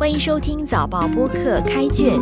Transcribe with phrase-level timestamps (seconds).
[0.00, 2.18] 欢迎收听早报播客开卷，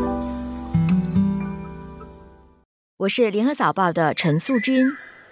[2.97, 4.85] 我是联合早报的陈素君，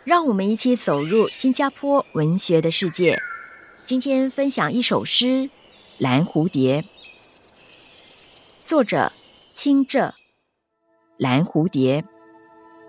[0.05, 3.19] 让我们一起走入新加坡文学的世界。
[3.85, 5.27] 今天分享一首诗
[5.99, 6.83] 《蓝蝴蝶》，
[8.61, 9.11] 作者
[9.53, 10.15] 清浙。
[11.17, 12.05] 蓝蝴蝶，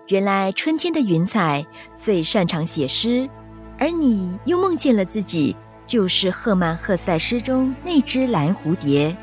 [0.06, 1.66] 原来春天的云彩
[2.00, 3.28] 最擅长写诗，
[3.76, 9.16] 而你又梦见了自己就是赫曼·赫塞诗中那只蓝蝴蝶。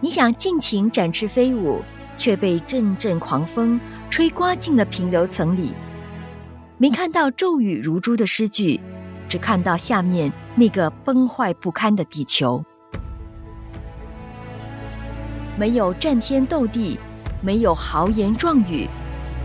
[0.00, 1.80] 你想尽情展翅飞舞，
[2.14, 5.72] 却被阵阵狂风吹刮进了平流层里。
[6.76, 8.80] 没看到骤雨如珠的诗句，
[9.28, 12.64] 只看到下面那个崩坏不堪的地球。
[15.58, 16.96] 没有战天斗地，
[17.40, 18.88] 没有豪言壮语，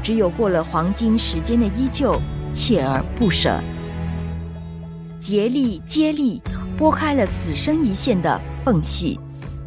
[0.04, 2.22] 只有过了黄金时间的依旧，
[2.54, 3.60] 锲而不舍，
[5.20, 6.40] 竭力接力，
[6.78, 9.20] 拨开了死生一线的缝隙。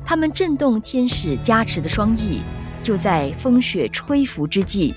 [0.09, 2.41] 他们震动天使加持的双翼，
[2.81, 4.95] 就在风雪吹拂之际，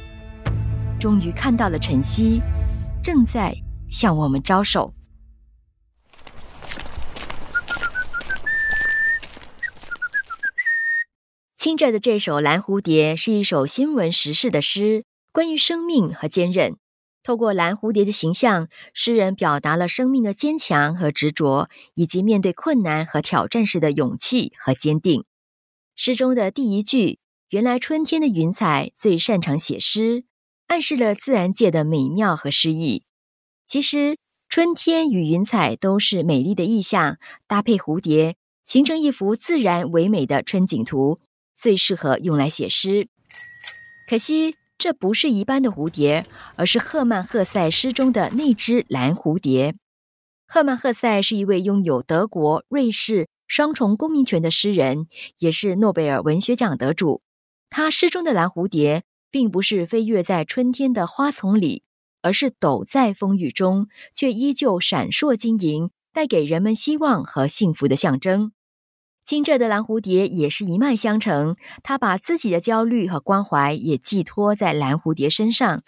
[1.00, 2.40] 终于看到了晨曦，
[3.04, 3.56] 正在
[3.90, 4.94] 向我们招手。
[11.58, 16.78] 清澈的这首《蓝蝴蝶》是一首新闻时事的诗，关于生命和坚韧。
[17.22, 25.26] 透过蓝蝴蝶的形象，诗人表达了生命的坚强和执着，以及面对困难和挑战时的勇气和坚定。
[25.96, 27.20] 诗中的第一句
[27.52, 30.24] “原来春天的云彩最擅长写诗”，
[30.68, 33.04] 暗示了自然界的美妙和诗意。
[33.68, 34.18] 其实，
[34.48, 37.18] 春天与云彩都是美丽的意象，
[37.48, 41.20] 搭配蝴蝶，形成一幅自然唯美的春景图，
[41.54, 43.10] 最适合用来写诗。
[44.10, 44.56] 可惜。
[44.80, 49.76] 这不是一般的蝴蝶，而是赫曼·赫塞诗中的那只蓝蝴蝶。
[50.48, 55.08] 赫曼·赫塞是一位拥有德国、瑞士双重公民权的诗人，
[55.40, 57.22] 也是诺贝尔文学奖得主。
[57.70, 61.84] 他诗中的蓝蝴蝶，并不是飞跃在春天的花丛里，
[62.22, 68.54] 而是抖在风雨中，却依旧闪烁晶莹，带给人们希望和幸福的象征。
[69.30, 75.84] 清澈的蓝蝴蝶也是一脉相承，他把自己的焦虑和关怀也寄托在蓝蝴蝶身上。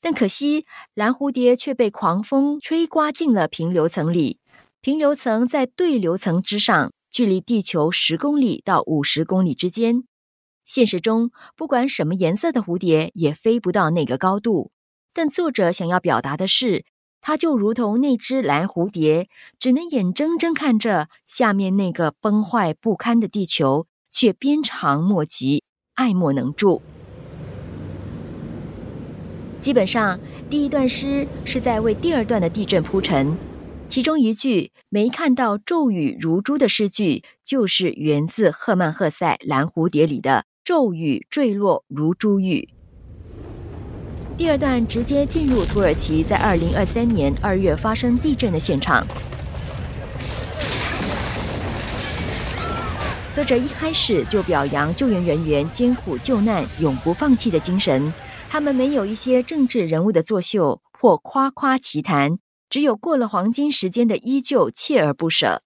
[0.00, 0.64] 但可惜，
[0.94, 4.38] 蓝蝴蝶却被狂风吹刮进了平流层里。
[4.80, 10.04] 平流层在对流层之上，距离地球十公里到五十公里之间。
[10.64, 14.70] 现实中，不管什么颜色的蝴蝶也飞不到那个高度。
[15.12, 16.84] 但作者想要表达的是。
[17.28, 19.28] 他就如同那只蓝蝴蝶，
[19.58, 26.82] 只能眼睁睁看着下面那个崩坏不堪的地球，却鞭长莫及，爱莫能助。
[29.60, 33.36] 基本上，第一段诗是在为第二段的地震铺陈。
[33.88, 42.68] 其中一句“没看到骤雨如珠”的诗句，就是源自赫曼·赫塞《蓝蝴蝶》里的“骤雨坠落如珠玉”。
[44.36, 49.06] 第二段直接进入土耳其在二零二三年二月发生地震的现场。
[53.34, 58.12] 作者一开始就表扬救援人员艰苦救难、永不放弃的精神。
[58.50, 65.62] 他们没有一些政治人物的作秀或夸夸其谈，只有过了黄金时间的依旧锲而不舍。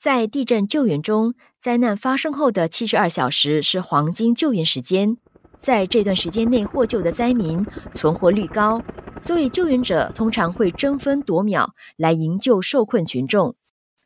[0.00, 5.16] 在地震救援中，灾难发生后的七十二小时是黄金救援时间。
[5.58, 8.82] 在这段时间内获救的灾民存活率高，
[9.20, 13.54] 所以救援者通常会争分夺秒来营救受困群众。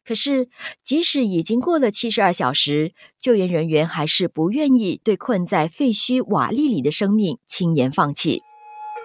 [0.04, 0.48] 可是，
[0.82, 8.42] 即使已经过了七十二小时，救援人员还是不愿意对困在废墟瓦砾里的生命轻言放弃，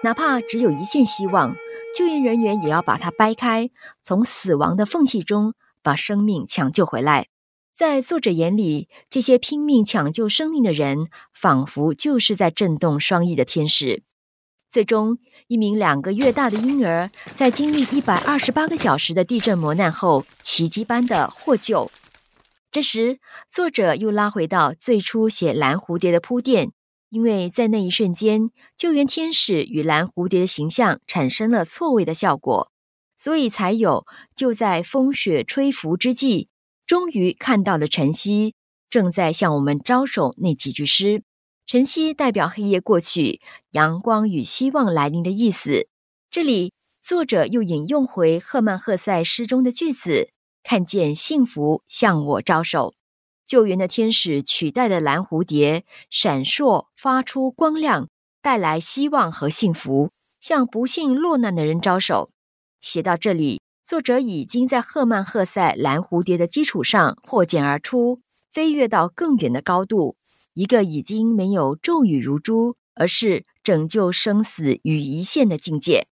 [0.02, 1.54] 哪怕只有一线希望，
[1.96, 3.70] 救援人员也要把它掰开，
[4.02, 7.28] 从死亡的缝隙中把生命抢救回来。
[7.78, 14.02] 在作者眼里，这些拼命抢救生命的人，仿佛就是在震动双翼的天使。
[14.68, 21.88] 最终，一名两个月大的婴儿在经历一百二十八个小时的地震磨难后，奇迹般的获救。
[22.72, 26.72] 这时，作者又拉回到最初写蓝蝴蝶的铺垫，
[27.10, 32.72] 因为在那一瞬间，救援天使与蓝蝴蝶的形象产生了错位的效果，
[33.16, 34.04] 所以才有
[34.34, 36.48] 就在风雪吹拂之际。
[36.88, 38.54] 终于看到了晨曦
[38.88, 41.22] 正在向我们招手那几句诗，
[41.66, 43.42] 晨曦代表黑夜过去，
[43.72, 45.86] 阳光与希望来临的意思。
[46.30, 50.30] 这里作者又引用回赫曼·赫塞诗中的句子
[50.64, 52.94] ：“看见幸福向我招手，
[53.46, 58.08] 救援的天使取代了蓝蝴蝶，闪烁发出光亮，
[58.40, 62.30] 带来希望和幸福，向不幸落难的人招手。”
[62.80, 63.60] 写到这里。
[63.88, 68.20] 作者已经在赫曼·赫塞《蓝蝴蝶》的基础上破茧而出，
[68.52, 70.16] 飞跃到更远的高度，
[70.52, 76.06] 一个已经没有骤雨如珠，而是拯救生死于一线的境界。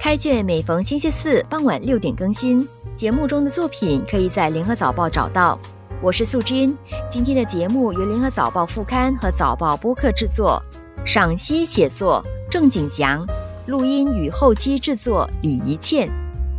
[0.00, 5.60] 开卷每逢星期四傍晚六点更新，节目中的作品可以在联合早报找到。
[6.02, 6.74] 我是素君，
[7.10, 10.62] 今天的节目由联合早报副刊和早报播客制作，
[11.06, 12.20] 赏析写作
[12.50, 13.24] 郑景祥，
[13.66, 16.10] 录音与后期制作李怡倩。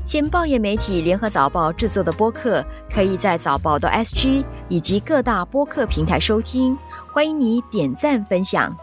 [0.06, 6.78] 先报业媒体联合早报制作的播客，可以在早报的 SG 以及各大播客平台收听，
[7.12, 8.74] 欢迎你点赞分享。